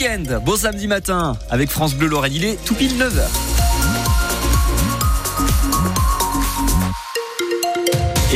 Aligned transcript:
Week-end, 0.00 0.40
beau 0.40 0.56
samedi 0.56 0.88
matin 0.88 1.36
avec 1.50 1.70
France 1.70 1.94
Bleu 1.94 2.08
Lorraine, 2.08 2.32
il 2.34 2.56
tout 2.64 2.74
pile 2.74 2.98
9h. 2.98 3.43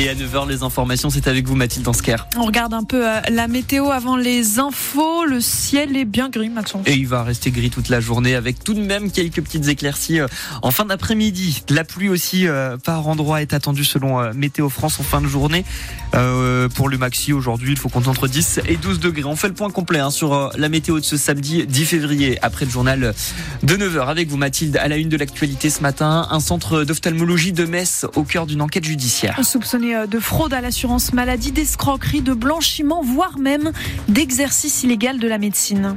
Et 0.00 0.08
à 0.08 0.14
9h, 0.14 0.48
les 0.48 0.62
informations, 0.62 1.11
c'est 1.11 1.27
avec 1.27 1.48
vous 1.48 1.56
Mathilde 1.56 1.88
Ansker. 1.88 2.29
On 2.37 2.45
regarde 2.45 2.72
un 2.72 2.84
peu 2.84 3.04
euh, 3.04 3.21
la 3.30 3.48
météo 3.48 3.90
avant 3.90 4.16
les 4.16 4.61
infos. 4.61 5.24
Le 5.24 5.40
ciel 5.40 5.96
est 5.96 6.04
bien 6.04 6.29
gris, 6.29 6.50
Maxence. 6.50 6.86
Et 6.86 6.95
il 6.95 7.09
va 7.09 7.24
rester 7.24 7.50
gris 7.50 7.71
toute 7.71 7.89
la 7.89 7.98
journée 7.98 8.36
avec 8.36 8.62
tout 8.62 8.75
de 8.75 8.80
même 8.80 9.11
quelques 9.11 9.43
petites 9.43 9.66
éclaircies 9.66 10.21
euh, 10.21 10.29
en 10.62 10.71
fin 10.71 10.84
d'après-midi. 10.84 11.64
La 11.68 11.82
pluie 11.82 12.08
aussi 12.11 12.46
euh, 12.46 12.76
par 12.76 13.08
endroit 13.08 13.43
est 13.43 13.54
attendue 13.54 13.82
selon 13.82 14.32
Météo 14.34 14.68
France 14.68 15.00
en 15.00 15.03
fin 15.03 15.21
de 15.21 15.26
journée. 15.26 15.64
pour 16.12 16.89
le 16.89 16.96
maxi 16.96 17.32
aujourd'hui, 17.32 17.72
il 17.72 17.79
faut 17.79 17.89
compter 17.89 18.08
entre 18.08 18.29
10 18.29 18.61
et 18.68 18.76
12 18.76 19.00
degrés. 19.00 19.25
On 19.25 19.35
fait 19.35 19.49
le 19.49 19.54
point 19.54 19.71
complet 19.71 19.99
hein, 19.99 20.12
sur 20.12 20.53
la 20.57 20.68
météo 20.68 21.00
de 21.00 21.04
ce 21.04 21.17
samedi 21.17 21.67
10 21.67 21.85
février 21.86 22.39
après 22.43 22.67
le 22.67 22.71
journal 22.71 23.14
de 23.64 23.76
9h 23.76 24.07
avec 24.07 24.29
vous 24.29 24.36
Mathilde 24.36 24.76
à 24.76 24.86
la 24.86 24.96
une 24.96 25.08
de 25.08 25.17
l'actualité 25.17 25.71
ce 25.71 25.82
matin. 25.82 26.29
Un 26.30 26.39
centre 26.39 26.85
d'ophtalmologie 26.85 27.53
de 27.53 27.64
Metz 27.64 28.07
au 28.14 28.22
cœur 28.22 28.46
d'une 28.46 28.62
enquête 28.62 28.85
judiciaire. 28.85 29.36
Soupçonné 29.43 29.87
euh, 29.94 30.06
de 30.06 30.18
fraude 30.18 30.54
à 30.54 30.60
l'assurance 30.60 31.12
maladie, 31.12 31.52
d'escroquerie, 31.52 32.20
de 32.20 32.34
blanchiment, 32.34 33.02
voire 33.02 33.38
même 33.38 33.72
d'exercice 34.08 34.83
illégal 34.83 35.19
de 35.19 35.28
la 35.28 35.38
médecine. 35.38 35.97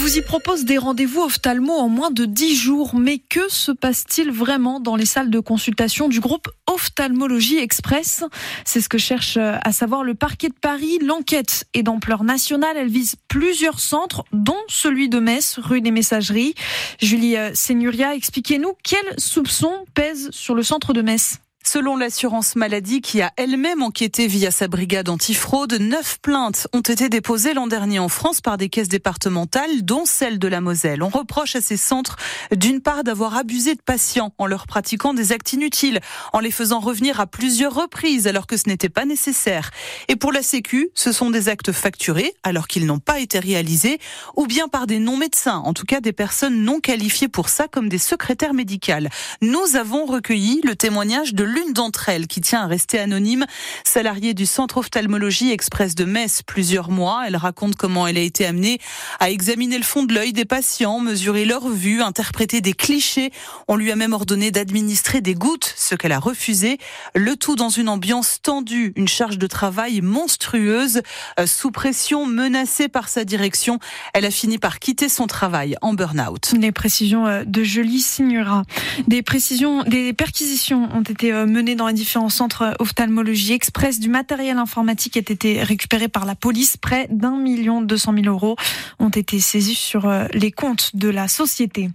Vous 0.00 0.16
y 0.16 0.22
propose 0.22 0.64
des 0.64 0.78
rendez-vous 0.78 1.20
ophtalmo 1.20 1.74
en 1.74 1.90
moins 1.90 2.10
de 2.10 2.24
10 2.24 2.56
jours, 2.56 2.94
mais 2.94 3.18
que 3.18 3.50
se 3.50 3.70
passe-t-il 3.70 4.30
vraiment 4.30 4.80
dans 4.80 4.96
les 4.96 5.04
salles 5.04 5.28
de 5.28 5.40
consultation 5.40 6.08
du 6.08 6.20
groupe 6.20 6.48
Ophtalmologie 6.66 7.58
Express? 7.58 8.24
C'est 8.64 8.80
ce 8.80 8.88
que 8.88 8.96
cherche 8.96 9.36
euh, 9.36 9.58
à 9.62 9.72
savoir 9.72 10.02
le 10.02 10.14
parquet 10.14 10.48
de 10.48 10.54
Paris. 10.58 10.98
L'enquête 11.02 11.66
est 11.74 11.82
d'ampleur 11.82 12.24
nationale, 12.24 12.78
elle 12.78 12.88
vise 12.88 13.16
plusieurs 13.28 13.78
centres, 13.78 14.24
dont 14.32 14.56
celui 14.68 15.10
de 15.10 15.18
Metz, 15.18 15.58
rue 15.58 15.82
des 15.82 15.90
Messageries. 15.90 16.54
Julie 16.98 17.36
euh, 17.36 17.50
Seignuria, 17.52 18.14
expliquez-nous 18.14 18.72
quels 18.82 19.14
soupçons 19.18 19.84
pèsent 19.92 20.30
sur 20.32 20.54
le 20.54 20.62
centre 20.62 20.94
de 20.94 21.02
Metz. 21.02 21.40
Selon 21.62 21.96
l'assurance 21.96 22.56
maladie 22.56 23.00
qui 23.00 23.20
a 23.20 23.32
elle-même 23.36 23.82
enquêté 23.82 24.26
via 24.26 24.50
sa 24.50 24.66
brigade 24.66 25.08
antifraude, 25.08 25.74
neuf 25.74 26.18
plaintes 26.20 26.66
ont 26.72 26.80
été 26.80 27.08
déposées 27.08 27.52
l'an 27.52 27.66
dernier 27.66 27.98
en 27.98 28.08
France 28.08 28.40
par 28.40 28.56
des 28.56 28.68
caisses 28.68 28.88
départementales, 28.88 29.82
dont 29.82 30.04
celle 30.04 30.38
de 30.38 30.48
la 30.48 30.60
Moselle. 30.60 31.02
On 31.02 31.10
reproche 31.10 31.54
à 31.56 31.60
ces 31.60 31.76
centres, 31.76 32.16
d'une 32.50 32.80
part, 32.80 33.04
d'avoir 33.04 33.36
abusé 33.36 33.74
de 33.74 33.82
patients 33.82 34.32
en 34.38 34.46
leur 34.46 34.66
pratiquant 34.66 35.12
des 35.12 35.32
actes 35.32 35.52
inutiles, 35.52 36.00
en 36.32 36.40
les 36.40 36.50
faisant 36.50 36.80
revenir 36.80 37.20
à 37.20 37.26
plusieurs 37.26 37.74
reprises 37.74 38.26
alors 38.26 38.46
que 38.46 38.56
ce 38.56 38.66
n'était 38.66 38.88
pas 38.88 39.04
nécessaire. 39.04 39.70
Et 40.08 40.16
pour 40.16 40.32
la 40.32 40.42
Sécu, 40.42 40.88
ce 40.94 41.12
sont 41.12 41.30
des 41.30 41.48
actes 41.48 41.72
facturés 41.72 42.32
alors 42.42 42.68
qu'ils 42.68 42.86
n'ont 42.86 42.98
pas 42.98 43.20
été 43.20 43.38
réalisés, 43.38 43.98
ou 44.34 44.46
bien 44.46 44.68
par 44.68 44.86
des 44.86 44.98
non-médecins, 44.98 45.58
en 45.58 45.74
tout 45.74 45.84
cas 45.84 46.00
des 46.00 46.14
personnes 46.14 46.62
non 46.64 46.80
qualifiées 46.80 47.28
pour 47.28 47.50
ça 47.50 47.68
comme 47.68 47.90
des 47.90 47.98
secrétaires 47.98 48.54
médicales. 48.54 49.10
Nous 49.42 49.76
avons 49.76 50.06
recueilli 50.06 50.62
le 50.64 50.74
témoignage 50.74 51.34
de 51.34 51.49
l'une 51.50 51.72
d'entre 51.72 52.08
elles 52.08 52.26
qui 52.26 52.40
tient 52.40 52.62
à 52.62 52.66
rester 52.66 52.98
anonyme, 52.98 53.44
salariée 53.84 54.34
du 54.34 54.46
centre 54.46 54.78
ophtalmologie 54.78 55.50
express 55.50 55.94
de 55.94 56.04
Metz 56.04 56.42
plusieurs 56.42 56.90
mois. 56.90 57.24
Elle 57.26 57.36
raconte 57.36 57.76
comment 57.76 58.06
elle 58.06 58.16
a 58.16 58.22
été 58.22 58.46
amenée 58.46 58.78
à 59.18 59.30
examiner 59.30 59.76
le 59.76 59.84
fond 59.84 60.04
de 60.04 60.14
l'œil 60.14 60.32
des 60.32 60.44
patients, 60.44 61.00
mesurer 61.00 61.44
leur 61.44 61.68
vue, 61.68 62.02
interpréter 62.02 62.60
des 62.60 62.72
clichés. 62.72 63.32
On 63.68 63.76
lui 63.76 63.90
a 63.90 63.96
même 63.96 64.12
ordonné 64.12 64.50
d'administrer 64.50 65.20
des 65.20 65.34
gouttes, 65.34 65.74
ce 65.76 65.94
qu'elle 65.94 66.12
a 66.12 66.18
refusé. 66.18 66.78
Le 67.14 67.36
tout 67.36 67.56
dans 67.56 67.68
une 67.68 67.88
ambiance 67.88 68.40
tendue, 68.42 68.92
une 68.96 69.08
charge 69.08 69.38
de 69.38 69.46
travail 69.46 70.00
monstrueuse, 70.00 71.02
euh, 71.38 71.46
sous 71.46 71.70
pression, 71.70 72.26
menacée 72.26 72.88
par 72.88 73.08
sa 73.08 73.24
direction. 73.24 73.78
Elle 74.14 74.24
a 74.24 74.30
fini 74.30 74.58
par 74.58 74.78
quitter 74.78 75.08
son 75.08 75.26
travail 75.26 75.76
en 75.82 75.94
burn-out. 75.94 76.52
Les 76.58 76.72
précisions 76.72 77.26
euh, 77.26 77.44
de 77.44 77.62
Julie 77.62 78.00
Signora. 78.00 78.62
Des 79.08 79.22
précisions, 79.22 79.82
des 79.84 80.12
perquisitions 80.12 80.88
ont 80.94 81.02
été 81.02 81.32
menés 81.46 81.74
dans 81.74 81.86
les 81.86 81.94
différents 81.94 82.28
centres 82.28 82.74
ophtalmologie 82.78 83.52
express. 83.52 84.00
Du 84.00 84.08
matériel 84.08 84.58
informatique 84.58 85.16
a 85.16 85.20
été 85.20 85.62
récupéré 85.62 86.08
par 86.08 86.24
la 86.24 86.34
police. 86.34 86.76
Près 86.76 87.06
d'un 87.10 87.36
million 87.36 87.82
deux 87.82 87.96
cent 87.96 88.12
mille 88.12 88.28
euros 88.28 88.56
ont 88.98 89.08
été 89.08 89.40
saisis 89.40 89.74
sur 89.74 90.06
euh, 90.06 90.26
les 90.32 90.52
comptes 90.52 90.94
de 90.94 91.08
la 91.08 91.28
société. 91.28 91.90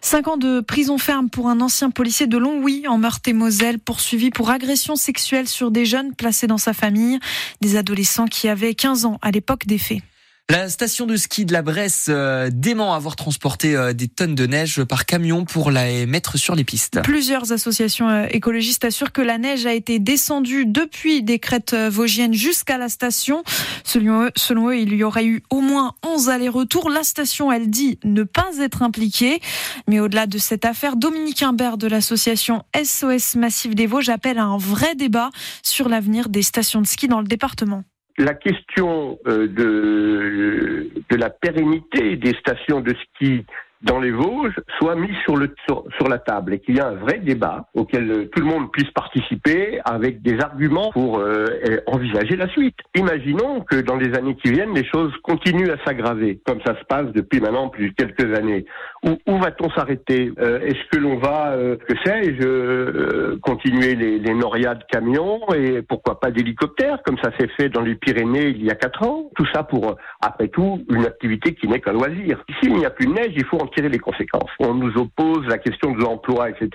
Cinq 0.00 0.28
ans 0.28 0.36
de 0.36 0.60
prison 0.60 0.98
ferme 0.98 1.28
pour 1.28 1.48
un 1.48 1.60
ancien 1.60 1.90
policier 1.90 2.26
de 2.26 2.38
Longwy 2.38 2.86
en 2.88 2.98
Meurthe-et-Moselle, 2.98 3.78
poursuivi 3.78 4.30
pour 4.30 4.50
agression 4.50 4.96
sexuelle 4.96 5.48
sur 5.48 5.70
des 5.70 5.84
jeunes 5.84 6.14
placés 6.14 6.46
dans 6.46 6.58
sa 6.58 6.72
famille, 6.72 7.18
des 7.60 7.76
adolescents 7.76 8.26
qui 8.26 8.48
avaient 8.48 8.74
15 8.74 9.04
ans 9.04 9.18
à 9.22 9.30
l'époque 9.30 9.66
des 9.66 9.78
faits. 9.78 10.02
La 10.50 10.68
station 10.68 11.06
de 11.06 11.14
ski 11.14 11.44
de 11.44 11.52
la 11.52 11.62
Bresse 11.62 12.06
euh, 12.08 12.50
dément 12.52 12.92
avoir 12.92 13.14
transporté 13.14 13.76
euh, 13.76 13.92
des 13.92 14.08
tonnes 14.08 14.34
de 14.34 14.46
neige 14.46 14.82
par 14.82 15.06
camion 15.06 15.44
pour 15.44 15.70
la 15.70 16.06
mettre 16.06 16.38
sur 16.38 16.56
les 16.56 16.64
pistes. 16.64 17.00
Plusieurs 17.04 17.52
associations 17.52 18.08
euh, 18.08 18.26
écologistes 18.32 18.84
assurent 18.84 19.12
que 19.12 19.22
la 19.22 19.38
neige 19.38 19.64
a 19.66 19.72
été 19.72 20.00
descendue 20.00 20.66
depuis 20.66 21.22
des 21.22 21.38
crêtes 21.38 21.76
vosgiennes 21.76 22.34
jusqu'à 22.34 22.78
la 22.78 22.88
station. 22.88 23.44
Selon 23.84 24.24
eux, 24.24 24.30
selon 24.34 24.70
eux, 24.70 24.76
il 24.76 24.92
y 24.92 25.04
aurait 25.04 25.24
eu 25.24 25.44
au 25.50 25.60
moins 25.60 25.94
11 26.04 26.30
allers-retours. 26.30 26.90
La 26.90 27.04
station, 27.04 27.52
elle 27.52 27.70
dit 27.70 28.00
ne 28.02 28.24
pas 28.24 28.50
être 28.58 28.82
impliquée. 28.82 29.40
Mais 29.86 30.00
au-delà 30.00 30.26
de 30.26 30.38
cette 30.38 30.64
affaire, 30.64 30.96
Dominique 30.96 31.44
Imbert 31.44 31.78
de 31.78 31.86
l'association 31.86 32.64
SOS 32.74 33.36
Massif 33.36 33.76
des 33.76 33.86
Vosges 33.86 34.08
appelle 34.08 34.38
à 34.38 34.46
un 34.46 34.58
vrai 34.58 34.96
débat 34.96 35.30
sur 35.62 35.88
l'avenir 35.88 36.28
des 36.28 36.42
stations 36.42 36.80
de 36.80 36.88
ski 36.88 37.06
dans 37.06 37.20
le 37.20 37.28
département 37.28 37.84
la 38.20 38.34
question 38.34 39.18
euh, 39.26 39.48
de, 39.48 40.90
de 41.08 41.16
la 41.16 41.30
pérennité 41.30 42.16
des 42.16 42.34
stations 42.34 42.80
de 42.80 42.94
ski 42.94 43.44
dans 43.82 43.98
les 43.98 44.10
Vosges 44.10 44.54
soit 44.78 44.94
mis 44.94 45.14
sur, 45.24 45.36
le, 45.36 45.54
sur, 45.66 45.84
sur 45.96 46.08
la 46.08 46.18
table 46.18 46.54
et 46.54 46.60
qu'il 46.60 46.76
y 46.76 46.78
ait 46.78 46.82
un 46.82 46.96
vrai 46.96 47.18
débat 47.18 47.64
auquel 47.74 48.10
euh, 48.10 48.24
tout 48.26 48.40
le 48.40 48.46
monde 48.46 48.70
puisse 48.72 48.90
participer 48.90 49.80
avec 49.84 50.22
des 50.22 50.38
arguments 50.40 50.90
pour 50.92 51.18
euh, 51.18 51.46
envisager 51.86 52.36
la 52.36 52.48
suite. 52.48 52.76
Imaginons 52.94 53.60
que 53.62 53.76
dans 53.80 53.96
les 53.96 54.14
années 54.16 54.36
qui 54.36 54.52
viennent, 54.52 54.74
les 54.74 54.84
choses 54.84 55.12
continuent 55.22 55.70
à 55.70 55.82
s'aggraver, 55.84 56.40
comme 56.46 56.60
ça 56.64 56.78
se 56.78 56.84
passe 56.84 57.06
depuis 57.12 57.40
maintenant 57.40 57.68
plus 57.68 57.90
de 57.90 57.94
quelques 57.94 58.38
années. 58.38 58.66
Où, 59.02 59.16
où 59.26 59.38
va-t-on 59.38 59.70
s'arrêter? 59.70 60.32
Euh, 60.38 60.60
Est-ce 60.60 60.88
que 60.90 60.98
l'on 60.98 61.16
va, 61.16 61.56
que 61.88 61.94
sais-je, 62.04 63.36
continuer 63.36 63.94
les, 63.94 64.18
les 64.18 64.34
noriades 64.34 64.84
camions 64.90 65.40
et 65.54 65.80
pourquoi 65.82 66.20
pas 66.20 66.30
d'hélicoptères, 66.30 66.98
comme 67.04 67.16
ça 67.22 67.30
s'est 67.38 67.48
fait 67.56 67.68
dans 67.70 67.80
les 67.80 67.94
Pyrénées 67.94 68.48
il 68.48 68.64
y 68.64 68.70
a 68.70 68.74
quatre 68.74 69.02
ans? 69.06 69.30
Tout 69.36 69.46
ça 69.54 69.62
pour, 69.62 69.96
après 70.20 70.48
tout, 70.48 70.84
une 70.90 71.06
activité 71.06 71.54
qui 71.54 71.66
n'est 71.66 71.80
qu'un 71.80 71.92
loisir. 71.92 72.44
S'il 72.60 72.74
n'y 72.74 72.84
a 72.84 72.90
plus 72.90 73.06
de 73.06 73.12
neige, 73.12 73.32
il 73.34 73.44
faut 73.46 73.58
en 73.58 73.69
tirer 73.70 73.88
les 73.88 73.98
conséquences. 73.98 74.50
On 74.60 74.74
nous 74.74 74.96
oppose 74.96 75.46
la 75.46 75.58
question 75.58 75.92
de 75.92 76.00
l'emploi, 76.00 76.50
etc. 76.50 76.68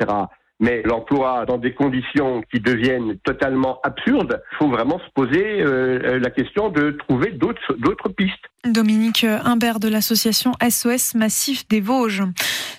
Mais 0.60 0.82
l'emploi 0.84 1.46
dans 1.46 1.58
des 1.58 1.74
conditions 1.74 2.42
qui 2.52 2.62
deviennent 2.62 3.18
totalement 3.20 3.80
absurdes, 3.84 4.42
il 4.54 4.58
faut 4.58 4.70
vraiment 4.70 5.00
se 5.00 5.12
poser 5.14 5.62
euh, 5.62 6.20
la 6.20 6.30
question 6.30 6.70
de 6.70 6.92
trouver 6.92 7.32
d'autres 7.32 8.10
pistes. 8.10 8.46
Dominique 8.66 9.24
Imbert 9.24 9.80
de 9.80 9.88
l'association 9.88 10.54
SOS 10.68 11.14
Massif 11.14 11.68
des 11.68 11.82
Vosges. 11.82 12.24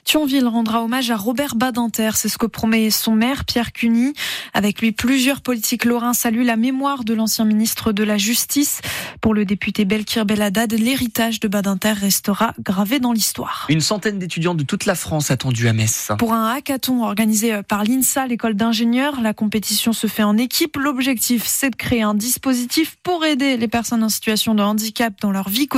Thionville 0.04 0.46
rendra 0.46 0.84
hommage 0.84 1.10
à 1.10 1.16
Robert 1.16 1.56
Badinter. 1.56 2.10
C'est 2.14 2.28
ce 2.28 2.38
que 2.38 2.46
promet 2.46 2.90
son 2.90 3.12
maire, 3.12 3.44
Pierre 3.44 3.72
Cuny. 3.72 4.14
Avec 4.54 4.80
lui, 4.80 4.92
plusieurs 4.92 5.40
politiques 5.40 5.84
lorrains 5.84 6.12
saluent 6.12 6.44
la 6.44 6.56
mémoire 6.56 7.02
de 7.04 7.12
l'ancien 7.12 7.44
ministre 7.44 7.92
de 7.92 8.04
la 8.04 8.16
Justice. 8.16 8.80
Pour 9.20 9.34
le 9.34 9.44
député 9.44 9.84
Belkir 9.84 10.24
Belhaddad, 10.24 10.72
l'héritage 10.72 11.40
de 11.40 11.48
Badinter 11.48 11.92
restera 11.92 12.52
gravé 12.60 13.00
dans 13.00 13.12
l'histoire. 13.12 13.66
Une 13.68 13.80
centaine 13.80 14.18
d'étudiants 14.18 14.54
de 14.54 14.62
toute 14.62 14.86
la 14.86 14.94
France 14.94 15.30
attendus 15.30 15.68
à 15.68 15.72
Metz. 15.72 16.12
Pour 16.18 16.34
un 16.34 16.52
hackathon 16.52 17.02
organisé 17.02 17.62
par 17.66 17.84
l'INSA, 17.84 18.26
l'école 18.26 18.54
d'ingénieurs, 18.54 19.20
la 19.20 19.34
compétition 19.34 19.92
se 19.92 20.06
fait 20.06 20.22
en 20.22 20.38
équipe. 20.38 20.76
L'objectif, 20.76 21.44
c'est 21.46 21.70
de 21.70 21.76
créer 21.76 22.02
un 22.02 22.14
dispositif 22.14 22.96
pour 23.02 23.24
aider 23.24 23.56
les 23.56 23.68
personnes 23.68 24.04
en 24.04 24.08
situation 24.08 24.54
de 24.54 24.62
handicap 24.62 25.14
dans 25.20 25.32
leur 25.32 25.48
vie 25.48 25.66
quotidienne. 25.66 25.75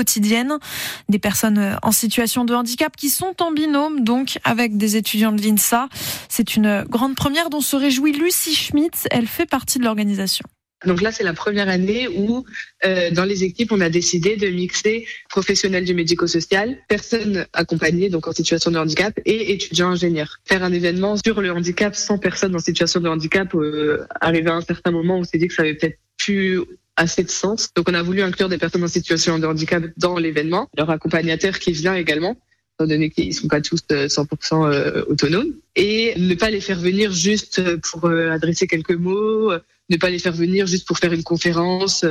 Des 1.08 1.18
personnes 1.18 1.78
en 1.82 1.92
situation 1.92 2.44
de 2.44 2.54
handicap 2.54 2.96
qui 2.96 3.08
sont 3.08 3.34
en 3.40 3.52
binôme, 3.52 4.04
donc 4.04 4.38
avec 4.44 4.76
des 4.76 4.96
étudiants 4.96 5.32
de 5.32 5.42
l'INSA. 5.42 5.88
C'est 6.28 6.56
une 6.56 6.84
grande 6.88 7.14
première 7.14 7.50
dont 7.50 7.60
se 7.60 7.76
réjouit 7.76 8.12
Lucie 8.12 8.54
Schmitz. 8.54 9.06
Elle 9.10 9.26
fait 9.26 9.46
partie 9.46 9.78
de 9.78 9.84
l'organisation. 9.84 10.44
Donc 10.86 11.02
là, 11.02 11.10
c'est 11.10 11.24
la 11.24 11.32
première 11.32 11.68
année 11.68 12.06
où, 12.08 12.44
euh, 12.84 13.10
dans 13.10 13.24
les 13.24 13.42
équipes, 13.42 13.72
on 13.72 13.80
a 13.80 13.90
décidé 13.90 14.36
de 14.36 14.46
mixer 14.48 15.06
professionnels 15.28 15.84
du 15.84 15.92
médico-social, 15.92 16.78
personnes 16.88 17.46
accompagnées, 17.52 18.10
donc 18.10 18.28
en 18.28 18.32
situation 18.32 18.70
de 18.70 18.78
handicap, 18.78 19.12
et 19.24 19.52
étudiants 19.52 19.88
ingénieurs. 19.88 20.38
Faire 20.44 20.62
un 20.62 20.72
événement 20.72 21.16
sur 21.16 21.40
le 21.40 21.50
handicap 21.50 21.96
sans 21.96 22.18
personnes 22.18 22.54
en 22.54 22.60
situation 22.60 23.00
de 23.00 23.08
handicap, 23.08 23.52
euh, 23.54 24.06
arrivé 24.20 24.50
à 24.50 24.54
un 24.54 24.60
certain 24.60 24.92
moment, 24.92 25.18
on 25.18 25.24
s'est 25.24 25.38
dit 25.38 25.48
que 25.48 25.54
ça 25.54 25.62
avait 25.62 25.74
peut-être 25.74 25.98
plus 26.16 26.60
assez 26.98 27.24
de 27.24 27.30
sens. 27.30 27.72
Donc 27.74 27.88
on 27.88 27.94
a 27.94 28.02
voulu 28.02 28.22
inclure 28.22 28.48
des 28.48 28.58
personnes 28.58 28.84
en 28.84 28.88
situation 28.88 29.38
de 29.38 29.46
handicap 29.46 29.82
dans 29.96 30.16
l'événement, 30.16 30.68
leur 30.76 30.90
accompagnateur 30.90 31.58
qui 31.58 31.72
vient 31.72 31.94
également 31.94 32.36
étant 32.78 32.86
donné 32.86 33.10
qu'ils 33.10 33.34
sont 33.34 33.48
pas 33.48 33.60
tous 33.60 33.80
100% 33.90 34.22
euh, 34.52 34.70
euh, 34.70 35.04
autonomes, 35.08 35.52
et 35.74 36.14
ne 36.16 36.34
pas 36.34 36.50
les 36.50 36.60
faire 36.60 36.78
venir 36.78 37.10
juste 37.10 37.76
pour 37.78 38.04
euh, 38.04 38.30
adresser 38.30 38.68
quelques 38.68 38.92
mots, 38.92 39.52
ne 39.90 39.96
pas 39.96 40.10
les 40.10 40.20
faire 40.20 40.32
venir 40.32 40.66
juste 40.66 40.86
pour 40.86 40.98
faire 40.98 41.12
une 41.12 41.24
conférence. 41.24 42.04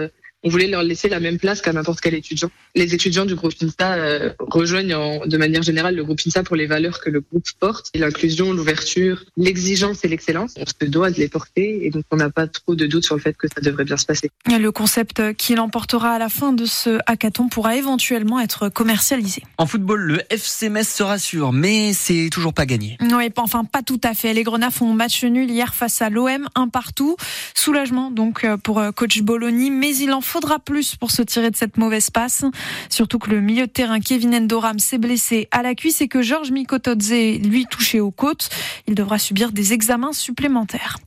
On 0.48 0.50
voulait 0.50 0.68
leur 0.68 0.82
laisser 0.82 1.10
la 1.10 1.20
même 1.20 1.40
place 1.40 1.62
qu'à 1.62 1.74
n'importe 1.74 2.00
quel 2.00 2.14
étudiant. 2.14 2.50
Les 2.74 2.96
étudiants 2.96 3.26
du 3.26 3.36
groupe 3.36 3.52
INSA 3.62 3.96
euh, 3.96 4.30
rejoignent 4.40 5.20
de 5.26 5.38
manière 5.38 5.62
générale 5.62 5.94
le 5.98 6.06
groupe 6.06 6.22
INSA 6.26 6.42
pour 6.44 6.56
les 6.56 6.68
valeurs 6.68 7.02
que 7.02 7.10
le 7.10 7.20
groupe 7.20 7.44
porte, 7.60 7.90
l'inclusion, 7.94 8.54
l'ouverture, 8.54 9.26
l'exigence 9.36 10.06
et 10.06 10.08
l'excellence. 10.08 10.54
On 10.58 10.66
se 10.66 10.90
doit 10.90 11.12
de 11.12 11.18
les 11.18 11.28
porter 11.28 11.86
et 11.86 11.90
donc 11.90 12.06
on 12.12 12.16
n'a 12.16 12.30
pas 12.30 12.48
trop 12.48 12.76
de 12.76 12.86
doutes 12.86 13.04
sur 13.04 13.16
le 13.16 13.22
fait 13.22 13.36
que 13.36 13.50
ça 13.54 13.60
devrait 13.60 13.84
bien 13.84 13.98
se 13.98 14.06
passer. 14.06 14.30
Le 14.48 14.70
concept 14.72 15.34
qui 15.34 15.54
l'emportera 15.54 16.12
à 16.12 16.18
la 16.18 16.30
fin 16.30 16.54
de 16.54 16.64
ce 16.64 16.98
hackathon 17.08 17.50
pourra 17.50 17.76
éventuellement 17.76 18.40
être 18.40 18.70
commercialisé. 18.70 19.44
En 19.58 19.66
football, 19.66 20.00
le 20.00 20.22
FC 20.30 20.70
Metz 20.70 20.88
se 20.88 21.04
rassure, 21.04 21.52
mais 21.52 21.92
c'est 21.92 22.30
toujours 22.32 22.54
pas 22.54 22.66
gagné. 22.66 22.98
Oui, 23.02 23.30
enfin 23.36 23.66
pas 23.66 23.82
tout 23.82 24.00
à 24.02 24.14
fait. 24.14 24.34
Les 24.34 24.44
Grenats 24.44 24.72
font 24.72 24.94
match 24.94 25.26
nul 25.26 25.52
hier 25.52 25.76
face 25.76 26.02
à 26.02 26.10
l'OM, 26.10 26.48
un 26.56 26.70
partout. 26.70 27.18
Soulagement 27.54 28.12
donc 28.12 28.46
euh, 28.46 28.56
pour 28.56 28.80
euh, 28.80 28.92
coach 28.92 29.22
Bologna, 29.22 29.70
mais 29.72 29.94
il 29.98 30.14
en 30.14 30.22
faudra 30.38 30.60
plus 30.60 30.96
pour 30.96 31.10
se 31.10 31.24
tirer 31.24 31.50
de 31.50 31.56
cette 31.56 31.78
mauvaise 31.78 32.12
passe. 32.12 32.46
Surtout 32.90 33.18
que 33.18 33.32
le 33.32 33.42
milieu 33.42 33.66
de 33.66 33.72
terrain 33.72 34.00
Kevin 34.00 34.36
Endoram 34.36 34.78
s'est 34.78 35.00
blessé 35.00 35.48
à 35.50 35.64
la 35.64 35.74
cuisse 35.74 36.00
et 36.00 36.08
que 36.08 36.22
Georges 36.22 36.52
Mikotodze 36.52 37.40
lui 37.42 37.66
touché 37.66 38.00
aux 38.00 38.12
côtes. 38.12 38.50
Il 38.86 38.94
devra 38.94 39.18
subir 39.18 39.52
des 39.52 39.74
examens 39.74 40.14
supplémentaires. 40.14 40.98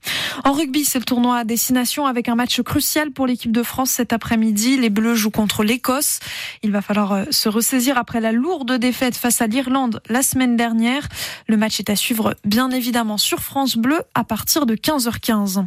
En 0.44 0.52
rugby, 0.52 0.84
c'est 0.84 0.98
le 0.98 1.04
tournoi 1.04 1.38
à 1.38 1.44
destination 1.44 2.06
avec 2.06 2.28
un 2.28 2.34
match 2.34 2.60
crucial 2.62 3.10
pour 3.10 3.26
l'équipe 3.26 3.52
de 3.52 3.62
France 3.62 3.90
cet 3.90 4.12
après-midi. 4.12 4.76
Les 4.76 4.90
Bleus 4.90 5.14
jouent 5.14 5.30
contre 5.30 5.64
l'Écosse. 5.64 6.20
Il 6.62 6.72
va 6.72 6.82
falloir 6.82 7.12
euh, 7.12 7.24
se 7.30 7.48
ressaisir 7.48 7.98
après 7.98 8.20
la 8.20 8.32
lourde 8.32 8.72
défaite 8.72 9.16
face 9.16 9.40
à 9.40 9.46
l'Irlande 9.46 10.00
la 10.08 10.22
semaine 10.22 10.56
dernière. 10.56 11.08
Le 11.46 11.56
match 11.56 11.80
est 11.80 11.90
à 11.90 11.96
suivre 11.96 12.36
bien 12.44 12.70
évidemment 12.70 13.18
sur 13.18 13.40
France 13.40 13.76
Bleu 13.76 14.00
à 14.14 14.24
partir 14.24 14.66
de 14.66 14.74
15h15. 14.74 15.66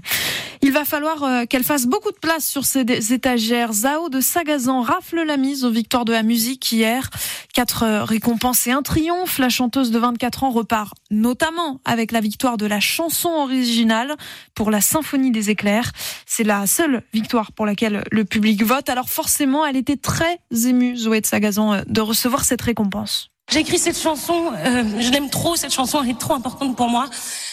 Il 0.62 0.72
va 0.72 0.86
falloir 0.86 1.24
euh, 1.24 1.46
qu'elle 1.46 1.64
fasse 1.64 1.86
beaucoup 1.86 2.12
de 2.12 2.18
place 2.18 2.46
sur 2.46 2.66
ses 2.66 3.14
étagères. 3.14 3.74
Zao 3.74 4.10
de 4.10 4.22
Sagazan 4.22 4.82
rafle 4.82 5.24
la 5.24 5.38
mise 5.38 5.66
aux 5.66 5.72
victoires 5.72 6.06
de 6.06 6.14
la 6.14 6.24
musique 6.24 6.72
hier. 6.72 7.10
Quatre 7.54 7.84
euh, 7.84 8.04
récompenses 8.04 8.66
et 8.68 8.72
un 8.72 8.82
triomphe. 8.82 9.40
La 9.40 9.50
chanteuse 9.50 9.92
de 9.92 10.00
24 10.00 10.44
ans 10.46 10.52
repart 10.52 10.96
notamment 11.12 11.80
avec 11.86 12.12
la 12.12 12.22
victoire 12.22 12.58
de 12.58 12.66
la 12.66 12.80
chanson 12.80 13.30
originale 13.30 14.16
pour 14.56 14.72
la 14.72 14.82
Symphonie 14.82 15.32
des 15.32 15.50
éclairs. 15.50 15.92
C'est 16.26 16.44
la 16.44 16.68
seule 16.68 17.02
victoire 17.14 17.52
pour 17.52 17.66
laquelle 17.66 18.04
le 18.12 18.26
public 18.26 18.64
vote. 18.64 18.90
Alors 18.90 19.10
forcément, 19.10 19.66
elle 19.66 19.78
était 19.78 19.98
très 19.98 20.40
émue, 20.66 20.96
Zoé 20.98 21.22
de 21.22 21.26
Sagazan, 21.26 21.74
euh, 21.74 21.82
de 21.88 22.02
recevoir 22.02 22.46
cette 22.46 22.62
récompense. 22.62 23.30
J'ai 23.52 23.60
écrit 23.60 23.78
cette 23.78 24.00
chanson, 24.00 24.52
euh, 24.56 24.84
je 25.00 25.12
l'aime 25.12 25.30
trop, 25.30 25.58
cette 25.58 25.74
chanson 25.74 26.02
elle 26.02 26.12
est 26.12 26.18
trop 26.18 26.34
importante 26.34 26.78
pour 26.78 26.88
moi. 26.88 27.10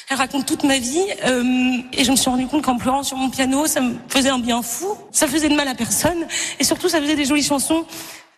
Elle 0.08 0.16
raconte 0.16 0.46
toute 0.46 0.62
ma 0.62 0.78
vie 0.78 1.04
euh, 1.24 1.78
et 1.92 2.04
je 2.04 2.10
me 2.10 2.16
suis 2.16 2.30
rendu 2.30 2.46
compte 2.46 2.62
qu'en 2.64 2.76
pleurant 2.76 3.02
sur 3.02 3.16
mon 3.16 3.28
piano, 3.28 3.66
ça 3.66 3.80
me 3.80 3.96
faisait 4.08 4.28
un 4.28 4.38
bien 4.38 4.62
fou, 4.62 4.96
ça 5.10 5.26
faisait 5.26 5.48
de 5.48 5.54
mal 5.54 5.66
à 5.66 5.74
personne 5.74 6.26
et 6.58 6.64
surtout 6.64 6.88
ça 6.88 7.00
faisait 7.00 7.16
des 7.16 7.24
jolies 7.24 7.42
chansons. 7.42 7.84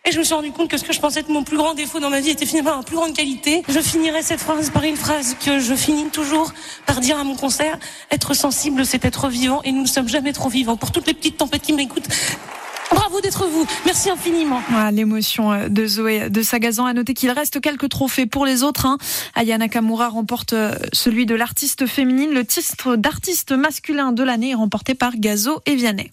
Et 0.05 0.11
je 0.11 0.19
me 0.19 0.23
suis 0.25 0.33
rendu 0.33 0.51
compte 0.51 0.69
que 0.69 0.77
ce 0.77 0.83
que 0.83 0.91
je 0.91 0.99
pensais 0.99 1.21
être 1.21 1.29
mon 1.29 1.43
plus 1.43 1.55
grand 1.55 1.75
défaut 1.75 2.01
dans 2.01 2.09
ma 2.09 2.19
vie 2.19 2.31
était 2.31 2.45
finalement 2.45 2.75
ma 2.75 2.83
plus 2.83 2.97
grande 2.97 3.13
qualité. 3.13 3.63
Je 3.69 3.79
finirai 3.79 4.21
cette 4.21 4.41
phrase 4.41 4.69
par 4.69 4.83
une 4.83 4.97
phrase 4.97 5.37
que 5.39 5.59
je 5.59 5.73
finis 5.75 6.09
toujours 6.11 6.51
par 6.85 6.99
dire 6.99 7.17
à 7.17 7.23
mon 7.23 7.35
concert. 7.35 7.79
Être 8.11 8.33
sensible, 8.33 8.85
c'est 8.85 9.05
être 9.05 9.29
vivant 9.29 9.61
et 9.63 9.71
nous 9.71 9.83
ne 9.83 9.87
sommes 9.87 10.09
jamais 10.09 10.33
trop 10.33 10.49
vivants. 10.49 10.75
Pour 10.75 10.91
toutes 10.91 11.07
les 11.07 11.13
petites 11.13 11.37
tempêtes 11.37 11.61
qui 11.61 11.71
m'écoutent, 11.71 12.09
Bravo 12.91 13.21
d'être 13.21 13.47
vous. 13.47 13.65
Merci 13.85 14.09
infiniment. 14.09 14.61
L'émotion 14.91 15.51
euh, 15.51 15.67
de 15.67 15.87
Zoé 15.87 16.29
de 16.29 16.41
Sagazan. 16.43 16.85
A 16.85 16.93
noter 16.93 17.13
qu'il 17.13 17.31
reste 17.31 17.59
quelques 17.59 17.89
trophées 17.89 18.25
pour 18.27 18.45
les 18.45 18.61
autres. 18.61 18.85
Hein. 18.85 18.97
Ayana 19.35 19.67
Kamura 19.67 20.09
remporte 20.09 20.53
euh, 20.53 20.75
celui 20.91 21.25
de 21.25 21.33
l'artiste 21.33 21.87
féminine. 21.87 22.31
Le 22.33 22.45
titre 22.45 22.95
d'artiste 22.95 23.51
masculin 23.51 24.11
de 24.11 24.21
l'année 24.21 24.51
est 24.51 24.55
remporté 24.55 24.93
par 24.93 25.15
Gazo 25.15 25.61
et 25.65 25.75
Vianney. 25.75 26.11